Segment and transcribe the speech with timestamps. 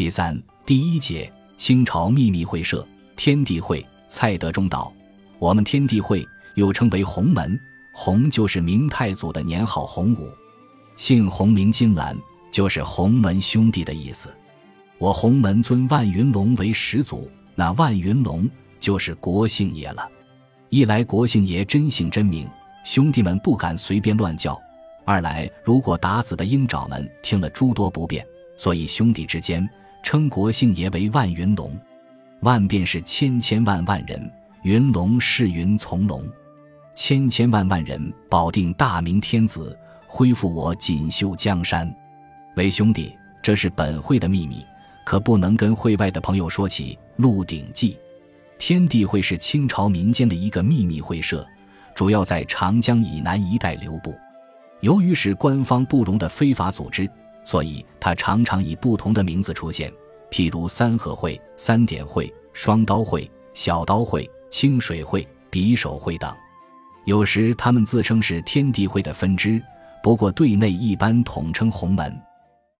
[0.00, 0.34] 其三，
[0.64, 3.86] 第一节，清朝秘密会社天地会。
[4.08, 4.90] 蔡德忠道
[5.38, 7.60] ：“我们天地会又称为洪门，
[7.92, 10.26] 洪就是明太祖的年号洪武，
[10.96, 12.16] 姓洪名金兰，
[12.50, 14.30] 就是洪门兄弟的意思。
[14.96, 18.48] 我洪门尊万云龙为始祖，那万云龙
[18.80, 20.08] 就是国姓爷了。
[20.70, 22.48] 一来国姓爷真姓真名，
[22.86, 24.54] 兄弟们不敢随便乱叫；
[25.04, 28.26] 二来如果打死的鹰爪们听了诸多不便，
[28.56, 29.68] 所以兄弟之间
[30.02, 31.72] 称国姓爷为万云龙。”
[32.40, 34.32] 万便是千千万万人，
[34.62, 36.24] 云龙是云从龙，
[36.94, 41.94] 千千万万人保定大明天子，恢复我锦绣江山。
[42.56, 44.64] 为兄弟，这是本会的秘密，
[45.04, 46.94] 可不能跟会外的朋友说起。
[47.22, 47.92] 《鹿鼎记》，
[48.58, 51.46] 天地会是清朝民间的一个秘密会社，
[51.94, 54.14] 主要在长江以南一带流布。
[54.80, 57.06] 由于是官方不容的非法组织，
[57.44, 59.92] 所以它常常以不同的名字出现。
[60.30, 66.32] 譬如三合会、三点会、双刀会、小刀会、清水会、匕首会等，
[67.04, 69.60] 有时他们自称是天地会的分支，
[70.02, 72.16] 不过对内一般统称洪门。